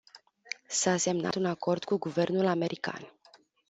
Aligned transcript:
S-a 0.77 0.93
semnat 1.05 1.35
un 1.43 1.45
acord 1.45 1.83
cu 1.83 1.97
guvernul 2.07 2.45
american. 2.45 3.11